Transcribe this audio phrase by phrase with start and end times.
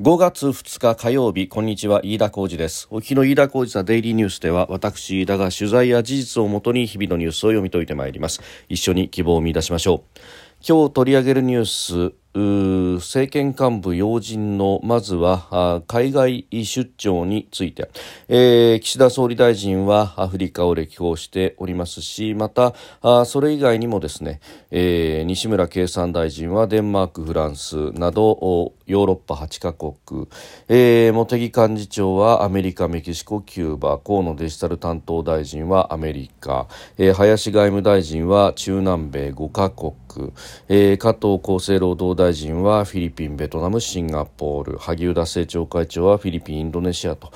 [0.00, 2.86] 5月2日火曜日、こんにちは、飯田浩二です。
[2.92, 8.40] お日の飯田浩二ザデイリーニュースでは、私、飯田が取材や事実をもとに日々のニュースを読み解いてまいります。
[8.68, 10.18] 一緒に希望を見出しましょう。
[10.64, 17.90] 今日取り上げるニュース、政権幹部要人のまずは海外出張について、
[18.28, 22.74] えー、岸田総理大臣はアフリカを歴訪しておりますしまた
[23.24, 30.26] それ以外にもですね、えー、西村経産大臣はデンマークフランスなどヨーロッパ8カ国、
[30.68, 39.92] えー、茂木幹事長はアメリカメキシコキューバ河野デジタル担当大臣はアメリカ、えー、林外務大臣は中南米5カ国、
[40.68, 47.30] えー、加藤厚生労働大臣はフィリピン、ベトナム、シンガポール萩生田政調会長はフィリピン、インドネシアと、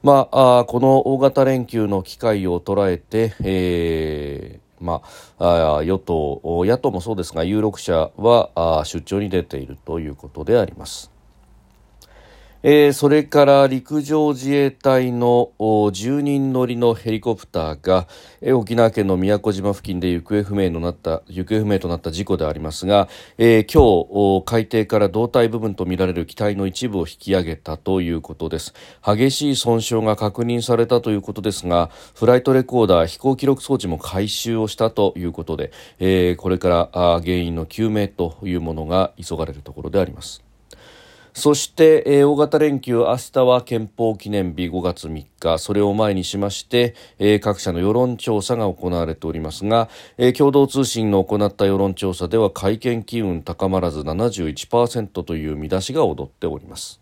[0.00, 5.02] まあ、あこの大型連休の機会を捉えて、えーま
[5.40, 11.17] あ、与党、野党もそうですが有力者は出張に出ているということであります。
[12.64, 18.08] えー、それから陸上自衛隊の10人乗りのヘリコプターが、
[18.40, 28.74] えー、沖縄県の宮古島付近で行方不明のなった行方不明となった事故でありますが、えー、今日海底から胴体部分とみられる機体の一部を引き上げたということです。
[29.04, 35.70] 激しい損傷が確認されたということですがフライトレコーダー飛行記録装置も回収をしたということで、
[36.00, 40.47] えー、これから原因の究明というものが急がれるところであります。
[41.38, 45.58] そして、えー、大型連休明日は憲法記念日5月3日。
[45.58, 57.00] それを前にしまして、えー、各社の世論調査が行われておりますが、えー、共同通信の行った世論調査では会見機運高まらず71%という見出しが踊っております。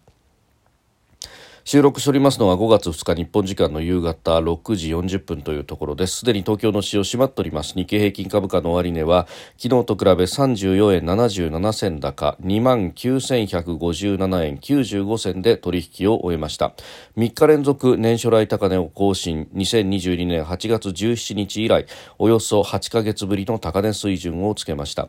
[1.68, 6.18] 収録しておりますのは5月2日日本時間の夕方6時40分というところです。
[6.18, 7.74] すでに東京の市を閉まっております。
[7.74, 9.26] 日経平均株価の終値は
[9.58, 16.72] 昨日と比べ34円77銭高2万9157円95銭で取引を終えました。
[17.16, 21.86] 3日連続年初来高値を更新2022年8月17日以来
[22.20, 25.08] およそ8ヶ月ぶりの高値水準をつけました。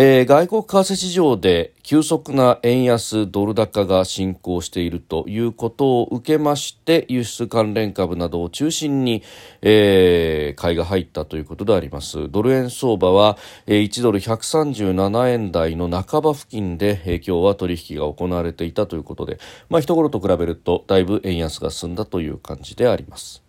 [0.00, 9.24] えー、外国為替市場で急速な円安ドル高が進行しているということを受けまして輸出関連株などを中心に、
[9.60, 23.47] えー、買いが入ったということでありますドル円相場は、えー、1ドル137円台の半ば付近で、えー、今日は取引が行われていたということで、まあ、一頃と比べるとだいぶ円安が進んだという感じであります。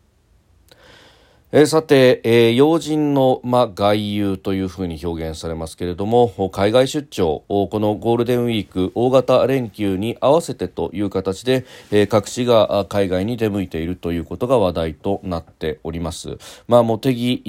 [1.51, 17.41] えー、さて、えー、要人の、ま、外遊というふうに表現されますけれども海外出張このゴールデンウィーク大型連休に合わせてという形で、えー、各地が海外に出向いているということが話題となっております、まあ、茂木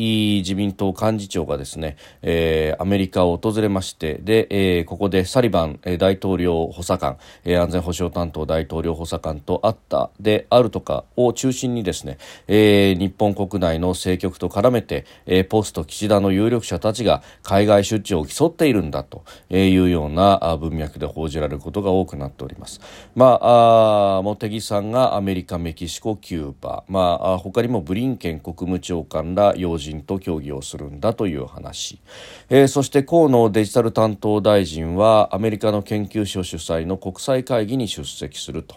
[0.47, 10.09] 自民党幹事長がですね、えー、アメリカを訪れましてで、えー、ここでサリバン大統領補佐官、えー、安全保障担当大統領補佐官と会った。
[10.19, 12.17] であるとかを中心にですね、
[12.49, 22.81] えー、日本国内のの政局と絡めて、えー、ポスト岸田の有力者たちが海外出張を競っているんだというような文脈で報じられることが多くなっております。
[23.15, 32.01] まあ、あ茂木さんがアメリカ、メキシコ、キューバ、まあ、他にもブリンケン国務長官ら要人と協議をするんだという話、
[32.49, 38.77] えー、そして河野デジタル担当大臣はアメリカの研究所主催の国際会議に出席すると。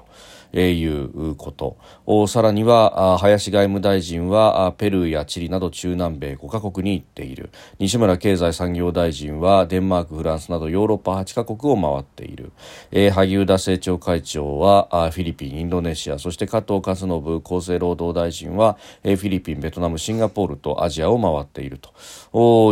[0.53, 1.77] えー、いうこと。
[2.27, 7.49] さらには林外務大臣はペルーやチリなど中南米5カ国に行っている。
[7.79, 12.51] 西村経済産業大臣はデンマークフランスなどヨーロッパ8カ国を回っている、
[12.91, 21.93] えー、萩生田政調会長はフィリピンインドネシアそして加藤勝信厚生労働大臣は、えー、フィリピンベトナムシンガポールとアジアを回っていると。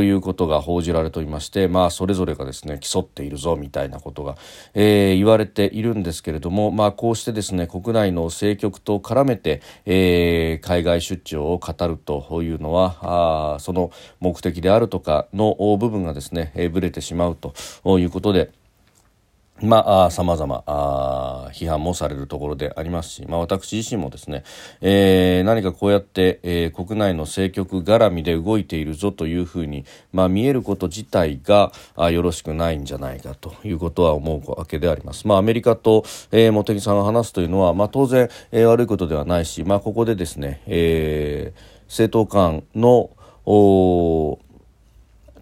[0.03, 4.38] いうことが報じられておりまして、まあ、それぞれがですね競っているぞみたいなことが、
[4.74, 17.54] えー、言われているんですけれども、まあ、こうしてですね国内の政局と絡めて、えー、海外出張を語るというのはあその目的であるとかの部分がですね、えー、ぶれてしまうと
[18.00, 18.52] いうことで。
[19.63, 24.43] まあ、様々、あ批判もされるところでありますし、まあ、私自身もですね、
[24.81, 35.28] えー、何かこうやって、えー、国内の政局絡みで動いているぞというふうに、まあ、見えること自体があよろしくないんじゃないかということは思うわけであります。
[35.28, 43.11] まあ、アメリカと、えー、茂木さんが話すというのは、まあ、当然、えー、悪いことではないし、まあ、ここでですね、えー、政党間の
[43.46, 44.40] お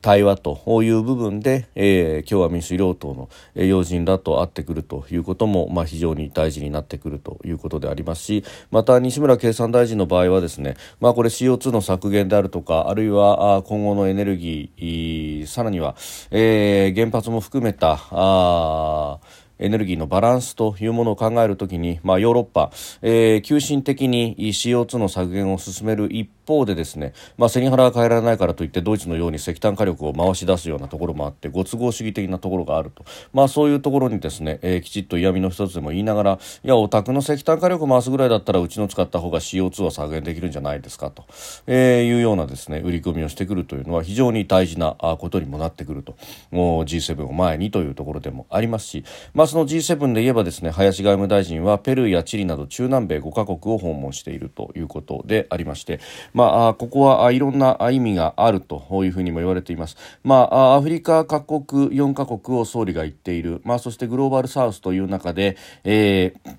[0.01, 15.95] 対話という部分で、えー、共和民主両党の要人らと会ってくるということも、まあ、非常に大事になってくるということでありますしまた西村経産大臣の場合はですね、まあ、これ CO2 の削減であるとかあるいは今後のエネルギーさらには、
[16.31, 19.19] えー、原発も含めたあ
[19.59, 22.71] エネルギーのバランスというものを考えるときに、まあ、ヨーロッパ、
[23.01, 41.25] えー、急進的に CO2 の削減を進める一方でですね、まあ、背に腹が変えられないからといってドイツのように石炭火力を回し出すようなところもあってご都合主義的なところがあると、まあ、そういうところにですね、えー、きちっと嫌味の一つでも言いながらいやお宅の石炭火力を回すぐらいだったらうちの使った方が CO2 は削減できるんじゃないですかと、
[41.67, 46.15] えー、いうようなですね売り込みをしてくるというのは非常に大事なことにもなってくると。
[46.51, 49.03] もう G7 を前にというところでもありますし、
[49.33, 55.99] まあ、その G7 で言えばですね林外務大臣はペルーやチリなど中南米5カ国を訪問しているということでありまして、
[56.33, 59.97] まあ、ここはいろんな意味があるというふうにも言われています。
[60.23, 66.55] まあ、アフリカ各国4カ国を総理が言っている、まあ、そしてグローバルサウスという中で、えー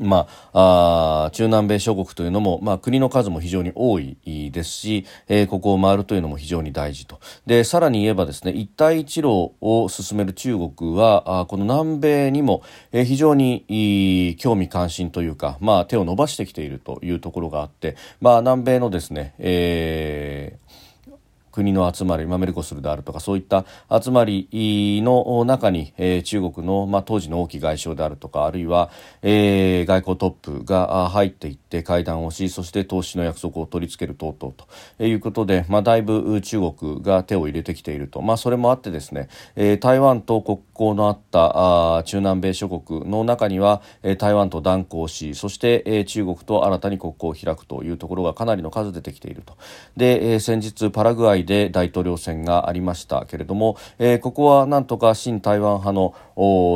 [0.00, 4.16] まあ、あ中南米諸国というのも、まあ、国の数も非常に多い
[4.50, 7.20] ですし、えー、ここを回るというのも非常に大事と。
[7.46, 20.65] でさらに言えばですね一帯一路を進める中国はあこの南米にも、えー、非常に興味関心というか、まあ、手を伸ばしてきているというところがあって、まあ、南米のですね、えー
[21.56, 24.46] 国の集まり、まあ、メルコスルであるとかそういった集まり
[25.02, 28.90] の中に、えー、中国の、まあ、当時の王毅外相であるとかあるいは、
[29.22, 49.56] えー、外交トップが入っていって会談をしそして投資の約束を取り付ける等々ということで、まあ、だいぶ中国が手を入れてきていると、まあ、それもあってですね、えー、台湾と国交のあったあ中南米諸国の中には、えー、台湾と断交しそして、えー、中国と新たに国交を開くというところがかなりの数出てきていると。
[49.96, 56.14] で、えー、先日パラグアイで大統領選がありましたけれども、えー、ここはなんとか親台湾派の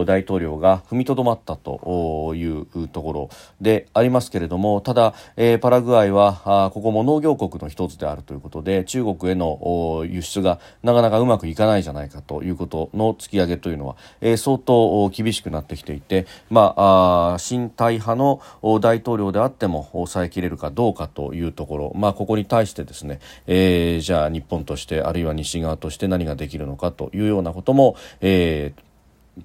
[0.06, 3.30] 大統領が踏みとどまったというところ
[3.60, 18.40] でありますけれどもただ、えー、パラグアイはあここも農業国の一つであるということで中国への輸出がなかなかうまくいかないじゃないかということの突き上げというのは、えー、相当厳しくなってきていて、まあ、あ親台派の
[18.80, 28.90] 大統領であっても抑えきれるかどうかというところ、まあ、ここに対してですね、えー、じゃあ日本としてあるいは西側として何ができるのかというようなことも、えー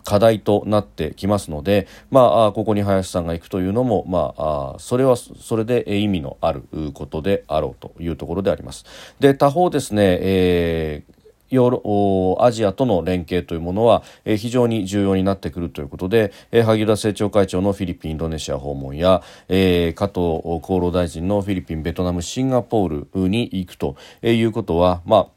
[0.04, 6.64] 課題となってきますので、まあ、ここに林さんが行くというのも、まあ、それはそれで意味のある
[6.94, 8.86] ことであろうというところであります。
[9.20, 11.15] で他方ですね、えー
[11.50, 25.27] ヨーロアジアとの連携というものは、え、非常に重要になってくるということで、え、萩生田政調会長のフィリピン、インドネシア訪問や、え、加藤厚労大臣のフィリピン、ベトナム、シンガポールに行くということは、まあ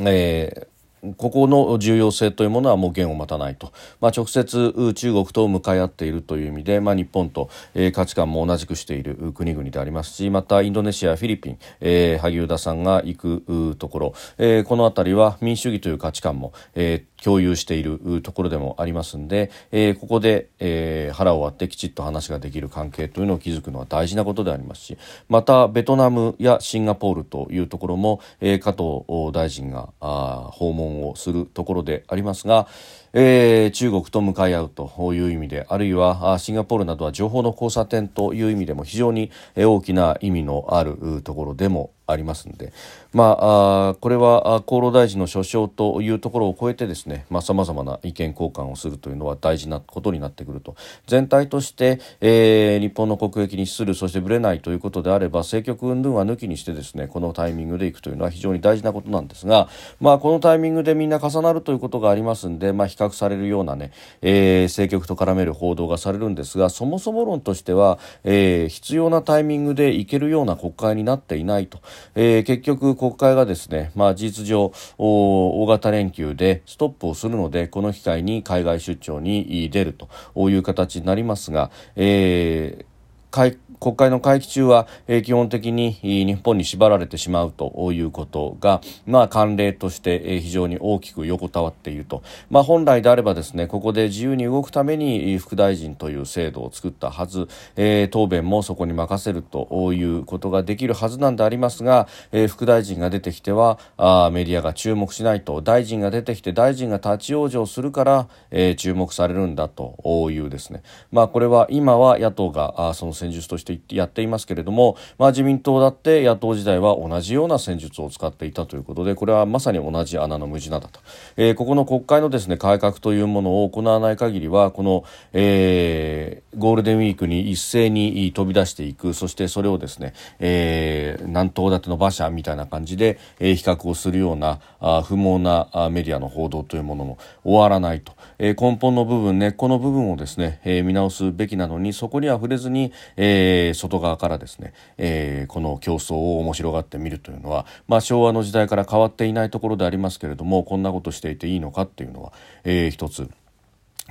[0.00, 0.71] えー
[1.16, 32.68] ここの重要性というものはもう弦を待たないと、まあ、直接中国と向かい合っているという意味で、まあ、日本と、えー、価値観も同じくしている国々でありますしまたインドネシア、フィリピン、えー、萩生田さんが行くところ、えー、この辺りは民主主義という価値観も、えー、共有しているところでもありますので、えー、ここで、えー、腹を割ってきちっと話ができる関係というのを築くのは大事なことでありますしまたベトナムやシンガポールというところも、えー、加藤大臣があ訪問をするところでありますが、
[33.12, 42.72] えー、中国と向かい合うという意味であるいはシンガポールなどは情報の交差点という意味でも非常に大きな意味のあるところでもありますので、
[43.12, 50.76] まあ、これは厚労大臣の所掌というところを超えてですねさまざ、まな意見交換をするというのは大事なことになってくると。
[51.06, 59.68] 全体として、えー、日本の国益に資するそしてぶれないということであれば政局云々は抜きにしてですねこのタイミングでいくというのは非常に大事なことなんですが、
[60.00, 63.92] まあ、このタイミングでみんな重なるということがありますんで、まあ、比較較されるようなね、
[64.22, 71.80] えー、政局と絡める報道がされるんですがそもそも論としては、えー、必要なタイミングでいけるような国会になっていないと。
[72.14, 105.60] えー、結局国会がですね、まあ、事実上大型連休でストップをするのでこの機会に海外出張に出るという形になりますが、えー、国会の会期中は、えー、基本的に日本に縛られてしまうということが、まあ、慣例として、えー、非常に大きく横たわっていると、まあ、本来であればですねここで自由に動くために副大臣という制度を作ったはず、えー、答弁もそこに任せるということができるはずなんでありますが、えー、副大臣が出てきてはあメディアが注目しないと。
[105.60, 121.00] 大臣が出てきて大臣が立ち往生するから、えー、注目されるんだというですね、まあ、これは今は野党があその戦術としてってやっていますけれども、まあ、自民党だって野党時代は同じような戦術を使っていたということでこれはまさに同じ穴の無地なだと、
[121.36, 152.32] えー、ここの国会のですね改革というものを行わない限りはこの、えー、ゴールデンウィークに一斉に飛び出していくそしてそれをですね、えー、南東立ての馬車みたいな感じで、えー、比較をするようなあ不毛なメディアの報道というものも終わらないと、えー、根本の部分根っこの部分をですね、えー、見直すべきなのにそこには触れずに、えー、外側からですね、えー、この競争を面白がってみるというのは、まあ、昭和の時代から変わっていないところでありますけれどもこんなことしていていいのかっていうのは、
[152.64, 153.30] えー、一つ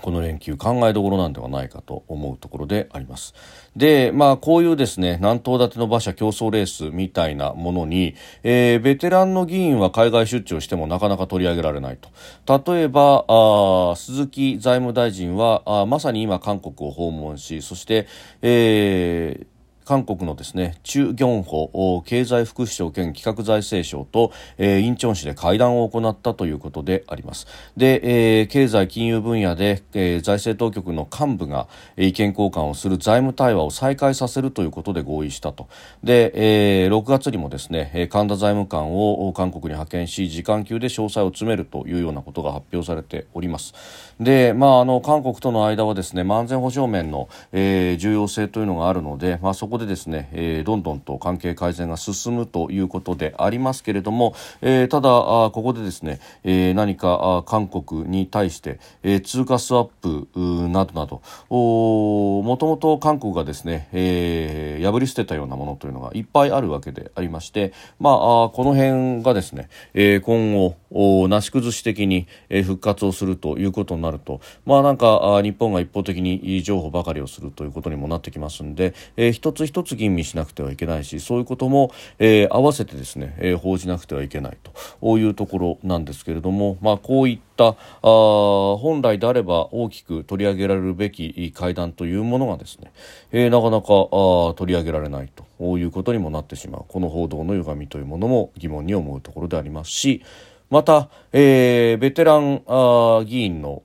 [0.02, 3.34] この連休考えどころなんではないかと思うところであります。
[3.76, 11.98] で、まあこういうですね、南東建ての馬車競争レースみたいなものに、えー、ベテランの議員は海外出張してもなかなか取り上げられない
[12.46, 12.72] と。
[12.74, 18.08] 例えば、あ鈴木財務大臣はあまさに今韓国を訪問し、そして、
[18.42, 19.51] えー、
[19.92, 27.46] 韓国のですね、チュ・ギョンホ経済副首相兼企画財政省と、えー、インチョン市で会談を行ったということであります。
[27.76, 31.68] で、えー、経済金融分野で、えー、財政当局の幹部が
[31.98, 35.68] 意見交換をする財務対話を再開させるということで合意したと。
[36.06, 43.74] で、えー、6月にもですね、神田財務官を韓国に派遣し、時間級で詳細を詰めるというようなことが発表されております。
[44.22, 84.72] で、まあ、あの、韓国との間はですね、安全保障面の、えー、重要性というのがあるので、まあ、そこでですね、えー、どんどんと関係改善が進むということでありますけれども、えー、ただあここでですね、えー、何かあ韓国に対して、えー、通貨スワップなどなどもともと韓国がですね、えー、破り捨てたようなものというのがいっぱいあるわけでありまして、まあ、この辺がですね、えー、今後なし崩し的に、え、復活をするということになると、まあなんか日本が一方的に情報ばかりをするということにもなってきますんで、えー、一つ一つ吟味しなくてはいけないしそういうことも、えー、合わせてですね、えー、報じなくてはいけないと。
[85.18, 92.92] いうところなんですけれども、まあ、こういったあ本来であれば大きく取り上げられるべき会談というものがですね、
[93.32, 95.46] えー、なかなかあ取り上げられないと。
[95.62, 96.86] いうことにもなってしまう。
[96.88, 100.24] この報道の歪みというものも疑問に思うところでありますし
[100.72, 103.84] また、えー、ベテランあ議員の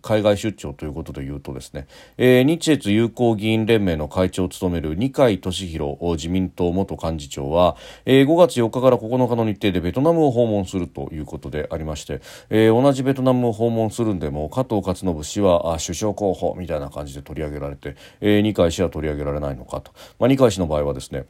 [0.00, 1.86] 海外出張ということで言うとですね、
[2.16, 21.26] えー、日越友好議員連盟の会長を務める二階俊博自民党元幹事長は、えー、5月4日から9日の日程でベトナムを訪問するということでありまして、えー、同じベトナムを訪問するんでも加藤勝信氏は首相候補みたいな感じで取り上げられて、えー、二階氏は取り上げられないのかと、まあ、二階氏の場合はですね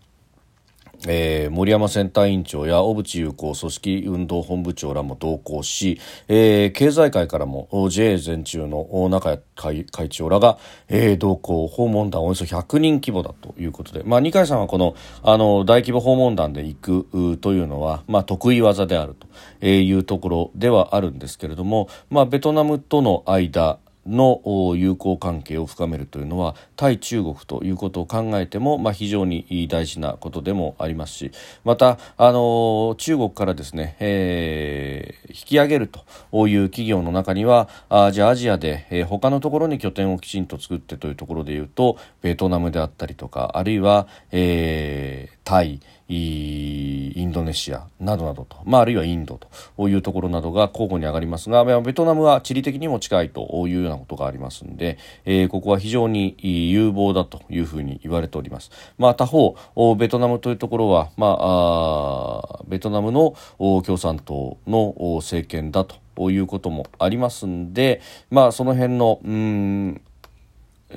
[1.08, 19.16] えー、森山センター委員長や小渕優子組織運動本部長らも同行し、えー、経済界からも JA 全中の中会会長らが、えー、同行訪問団およそ100人規模だということで、まあ、二階さんはこのあの大規模訪問団で行くというのは、まあ、得意技である
[19.60, 31.30] というところではあるんですけれども、まあ、ベトナムとの間の友好関係を深めるというのは対中国ということを考えても、まあ、非常に大事なことでもありますし
[31.64, 45.80] また、あの中国からですね、えー、引き上げるという企業の中にはあじゃあアジアで、えー、他のところに拠点をきちんと作ってというところでいうとベトナムであったりとかあるいは、えー、タイ
[46.14, 49.40] インドネシアなどなどと、まあ、あるいはインド
[49.76, 58.70] というところなどが候補に上がりますが、ベトナムは地理的にも近いというようなことがありますので、えー、ここは非常に有望だというふうに言われております。
[58.98, 59.56] まあ、他方、
[59.96, 68.00] ベトナムというところは、まあ、あベトナムの共産党の政権だということもありますんで、
[68.30, 70.00] まあ、その辺の、うん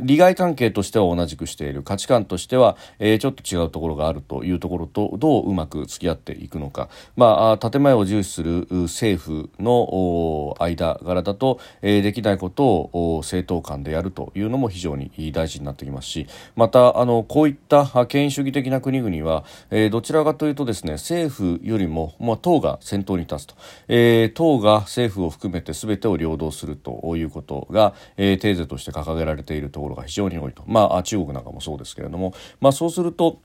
[0.02, 1.84] 利害関係としては同じくしている。
[1.84, 16.28] 価値観としては、えー、ちょっと違うところがあるというところとどううまく付き合っていくのか、まあ、建前を重視する政府の間柄だと、えー、できないことを政党間でやるというのも非常に大事になってきますし。
[16.56, 23.56] またあのこういった権威主義的な国々は、えー、どちらかというとですね政府よりも、まあ、党が先頭に立つと、
[23.88, 33.40] えー、党が政府を含めて全てを領導するということが、えー、テーゼとして掲げられているところが非常に多いと、まあ、中国なんかもそうですけれども、まあ、そうすると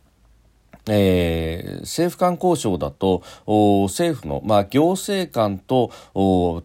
[0.88, 3.22] えー、政府間交渉だと
[3.88, 5.90] 政府の、まあ、行政官と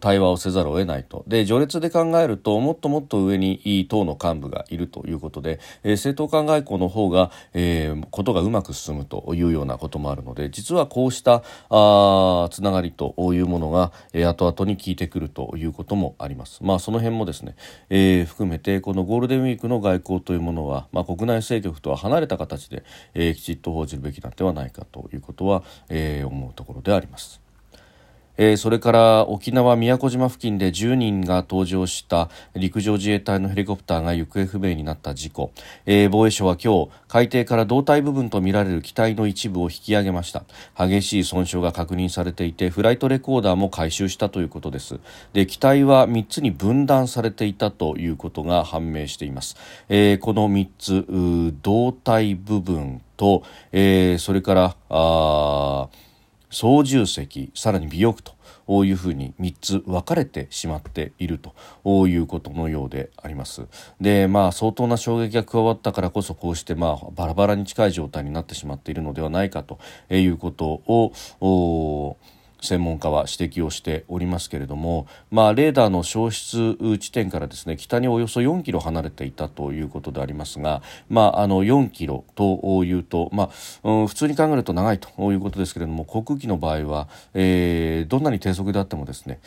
[0.00, 16.62] 対話をせざるを得ないとで序列で考えるともっともっと上に党の幹部がいるということで、えー、政党間外交の方が、えー、ことがうまく進むというようなこともあるので実はこうしたあつながりというものが、えー、後々に効いてくるということもあります。
[16.62, 17.54] まあ、その辺もですね、
[17.90, 27.45] えー、含めてこのゴールデンウィークの外交というものは、まあ、国内政局とは離れた形で、えー、きちっと報じるべきなではないかということは、えー、思うところであります。
[28.36, 35.52] えー、それから沖縄宮古島付近で10人が搭乗した陸上自衛隊のヘリコプターが行方不明になった事故、
[35.86, 40.44] えー、防衛省は今日海底から胴体部分とみられる機体の一部を引き上げました。
[40.76, 44.98] 激しい損傷が確認されていてフライトレコーダーも回収したということです。
[45.32, 49.56] で機体は3つに分断されていたということが判明しています、
[49.88, 55.88] えー、この3つ胴体部分と、え、それからあ
[56.50, 58.22] 操縦席さらに尾翼
[58.66, 63.66] というふうに3つ分かれてしまっているということのようであります。
[64.00, 69.78] でまあ相当な衝撃が加わったからこそこうしてまあバラバラに近い状態になってしまっているのではないかと
[70.10, 72.16] いうことを
[72.66, 83.50] 専門家は指摘をしておりますけれども、まあ、レーダーの消失地点からですね北におよそ4キロ離れていたということでありますが、まあ、あの4キロというと、ま
[83.84, 89.40] あ、うん、普通に考えると長いということですけれども航空機の場合は、えー、どんなに低速であってもですね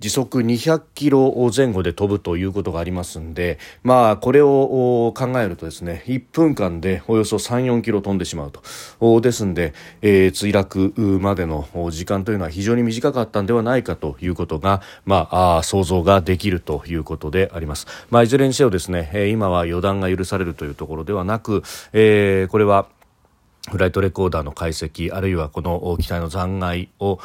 [0.00, 9.20] 時速200キロ前後で飛ぶということがありますんで、まあ、これを考えるとですね、1分間でおよそ3、4キロ飛んでしまうと。
[9.20, 17.86] ですんで、えー、墜落までの時間というのは非常に短かったんではないかということが、まあ、あ想像ができるということであります。
[18.08, 22.86] まあ、いずれにせよですね、今は予断が許されるというところではなく、えー、これは、
[23.70, 27.18] フライトレコーダーの解析あるいはこの機体の残骸を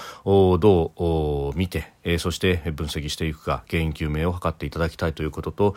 [0.59, 5.75] どう見てそして分析していくか原因究明を図っていただきたいということと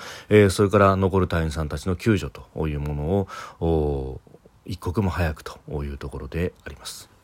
[0.51, 4.21] それから残る隊員さんたちの救助というものを
[4.67, 7.18] 一刻も早くというところであります。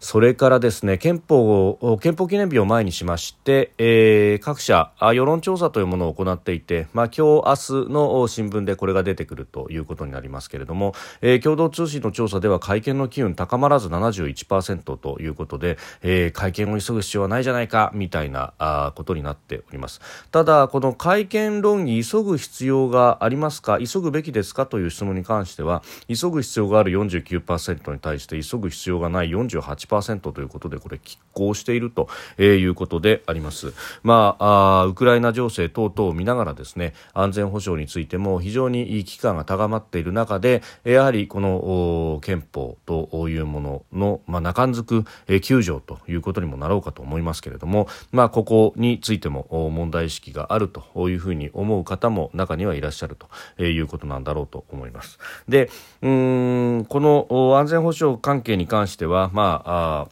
[0.00, 20.00] それからですね憲法を憲法記念日を前にしまして、えー、各社世論調査というものを行っていて、まあ、今日明日の新聞でこれが出てくるということになりますけれども、えー、共同通信の調査では会見の機運高まらず71%ということで、えー、会見を急ぐ必要はないじゃないかみたいなあことになっております。
[20.30, 33.72] ただこの会見論議急ぐ必要がありますか急ぐべきですかという質問に関しては急ぐ必要がある49%に対して急ぐ必要がない48% 1ということでこれ拮抗しているということであります。
[34.02, 53.16] まあ、あウクライナ情勢等々を見ながらですね安全保障についても非常に危機感が高まっている中でやはりこの憲法というものの、まあ、中んづく9条ということにもなろうかと思いますけれども、まあ、ここについても問題意識があるというふうに思う方も中にはいらっしゃる
[53.56, 55.18] ということなんだろうと思います。
[55.48, 55.70] で
[56.02, 60.08] うんこの安全保障関係に関しては、まああ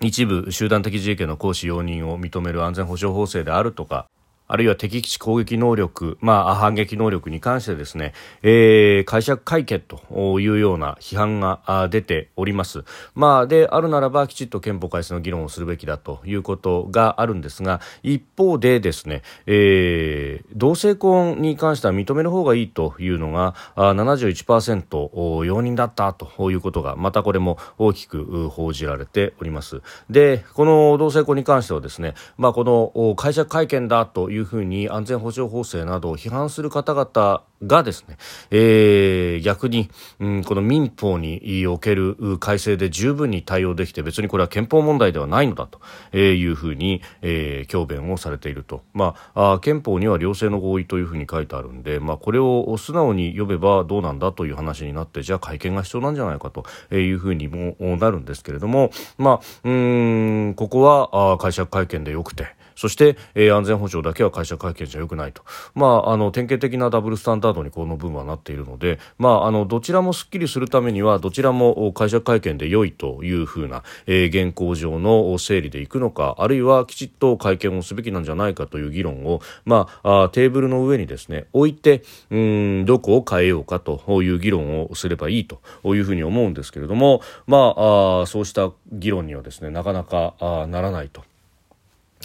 [0.00, 4.06] 一部集団的自衛権の行使容認を認める安全保障法制であるとか
[4.48, 12.84] あるいは敵基地攻撃能力、まあ、反撃能力に関してですね、えー、解釈解決というような批判が出ております。
[13.14, 29.82] まあ、であるならばきちっと憲法改正の議論をするべきだということがあるんですが、一方でですね、えー、同性婚に関しては認める方がいいというのが71%容認だったということが、またこれも大きく報じられております。
[30.10, 38.16] で、この同性婚に関してはですね、まあ、この解釈会見だといういうふうに安全保障法制などを批判する方々がですね、
[38.50, 39.88] えー、逆に、
[40.20, 62.54] うん、この民法における改正で十分に対応できて別にこれは憲法問題ではないのだというふうに、えー、強弁をされていると、まあ、憲法には両性の合意というふうに書いてあるんで、まあ、これを素直に読めばどうなんだという話になってじゃあ会見が必要なんじゃないかというふうにもなるんですけれども、まあ、うんここはあ解釈会見でよくて。
[62.76, 65.42] そして、えー、安全保障だけは会社会見じゃよくないと、
[65.74, 91.22] まあ、あの典型的なダブルスタンダードにこの部分はなっているので、まあ、あのどちらもすっきりするためにはどちらも会社会見で良いというふうな、えー、現行上の整理でいくのかあるいはきちっと会見をすべきなんじゃないかという議論を、まあ、あテーブルの上にですね置いてうんどこを変えようかという議論をすればいいというふうに思うんですけれども、まあ、あそうした議論にはですねなかなかあならないと。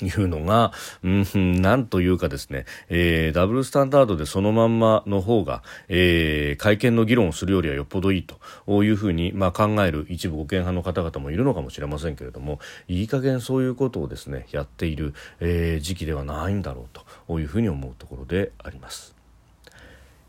[0.05, 0.71] いうのが、
[1.03, 19.20] うん、なんというかですね、えー、ダブルスタンダードでそのまんまの方が、えー、会見の議論をするよりはよっぽどいいというふうに、まあ、考える一部護憲派の方々もいるのかもしれませんけれどもいい加減そういうことをですねやっている、えー、時期ではないんだろうというふうに思うところであります。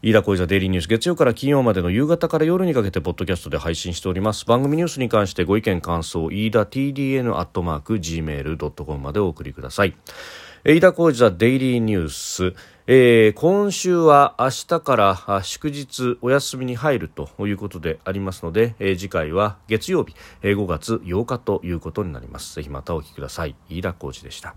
[0.05, 4.45] 飯田小泉デイリーニュース月曜から金曜までの夕方から夜にかけてポッドキャストで配信しております。
[4.47, 9.95] 番組ニュースに関してご意見感想飯田 TDN アットマーク Gmail.com までお送りください。
[10.65, 12.55] 飯田浩司ザデイリーニュース、
[12.89, 22.57] えー、今週は明日から祝日お休みに入るということでありますので、えー、次回は月曜日、えー、5月8日ということになります。
[22.57, 23.55] ぜひまたお聞きください。
[23.69, 24.57] 飯田浩司でした。